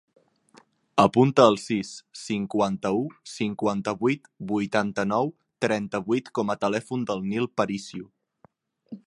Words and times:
Apunta 1.01 1.43
el 1.49 1.57
sis, 1.63 1.91
cinquanta-u, 2.21 3.03
cinquanta-vuit, 3.33 4.25
vuitanta-nou, 4.53 5.31
trenta-vuit 5.67 6.33
com 6.41 6.55
a 6.57 6.61
telèfon 6.67 7.07
del 7.13 7.25
Nil 7.29 7.51
Paricio. 7.61 8.11